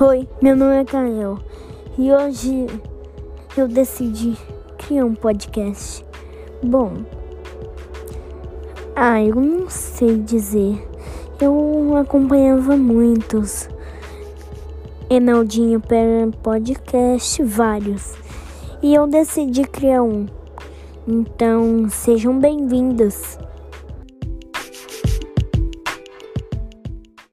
Oi, 0.00 0.28
meu 0.40 0.54
nome 0.54 0.76
é 0.76 0.84
Kael 0.84 1.40
e 1.98 2.12
hoje 2.12 2.68
eu 3.56 3.66
decidi 3.66 4.38
criar 4.78 5.04
um 5.04 5.12
podcast. 5.12 6.06
Bom, 6.62 6.98
ah, 8.94 9.20
eu 9.20 9.34
não 9.34 9.68
sei 9.68 10.16
dizer. 10.18 10.88
Eu 11.40 11.96
acompanhava 11.96 12.76
muitos. 12.76 13.68
Enaldinho 15.10 15.80
para 15.80 16.30
podcast, 16.44 17.42
vários. 17.42 18.14
E 18.80 18.94
eu 18.94 19.08
decidi 19.08 19.64
criar 19.64 20.04
um. 20.04 20.26
Então, 21.08 21.88
sejam 21.90 22.38
bem-vindos. 22.38 23.36